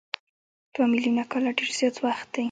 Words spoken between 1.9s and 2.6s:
وخت دی.